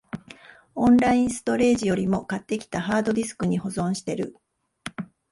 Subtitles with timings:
[0.73, 4.35] オンラインストレージよりも、買ってきたハードディスクに保存してる